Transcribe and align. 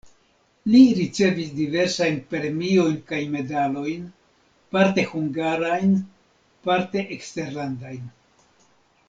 Li 0.75 0.79
ricevis 0.99 1.51
diversajn 1.59 2.17
premiojn 2.31 2.95
kaj 3.11 3.19
medalojn 3.35 4.09
parte 4.77 5.05
hungarajn, 5.13 5.95
parte 6.67 7.07
eksterlandajn. 7.19 8.11